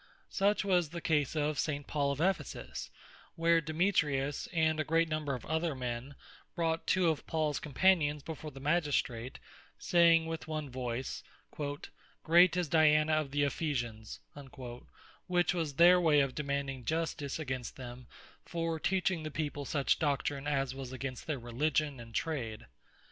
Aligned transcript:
Such 0.31 0.65
was 0.65 0.89
the 0.89 0.99
case 0.99 1.35
of 1.35 1.59
St. 1.59 1.85
Paul 1.85 2.13
at 2.13 2.19
Ephesus; 2.27 2.89
where 3.35 3.61
Demetrius, 3.61 4.47
and 4.51 4.79
a 4.79 4.83
great 4.83 5.07
number 5.07 5.35
of 5.35 5.45
other 5.45 5.75
men, 5.75 6.15
brought 6.55 6.87
two 6.87 7.09
of 7.11 7.27
Pauls 7.27 7.59
companions 7.59 8.23
before 8.23 8.49
the 8.49 8.59
Magistrate, 8.59 9.37
saying 9.77 10.25
with 10.25 10.47
one 10.47 10.71
Voyce, 10.71 11.21
"Great 12.23 12.57
is 12.57 12.67
Diana 12.67 13.13
of 13.13 13.29
the 13.29 13.43
Ephesians;" 13.43 14.19
which 15.27 15.53
was 15.53 15.75
their 15.75 16.01
way 16.01 16.19
of 16.19 16.33
demanding 16.33 16.83
Justice 16.83 17.37
against 17.37 17.75
them 17.75 18.07
for 18.43 18.79
teaching 18.79 19.21
the 19.21 19.29
people 19.29 19.65
such 19.65 19.99
doctrine, 19.99 20.47
as 20.47 20.73
was 20.73 20.91
against 20.91 21.27
their 21.27 21.37
Religion, 21.37 21.99
and 21.99 22.15
Trade. 22.15 22.65